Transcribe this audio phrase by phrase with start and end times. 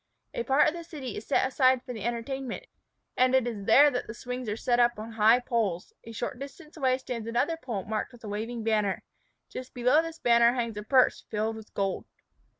[0.33, 2.65] A part of the city is set aside for the entertainment,
[3.15, 5.93] and it is there that the swings are set up on high poles.
[6.05, 9.03] A short distance away stands another pole marked with a waving banner.
[9.47, 12.05] Just below this banner hangs a purse filled with gold.